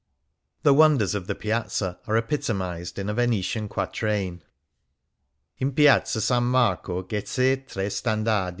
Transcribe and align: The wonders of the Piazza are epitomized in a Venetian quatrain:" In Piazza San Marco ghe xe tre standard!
The 0.63 0.73
wonders 0.73 1.13
of 1.13 1.27
the 1.27 1.35
Piazza 1.35 1.99
are 2.07 2.17
epitomized 2.17 2.97
in 2.97 3.07
a 3.07 3.13
Venetian 3.13 3.69
quatrain:" 3.69 4.41
In 5.59 5.73
Piazza 5.73 6.21
San 6.21 6.45
Marco 6.45 7.03
ghe 7.03 7.21
xe 7.21 7.67
tre 7.67 7.87
standard! 7.87 8.49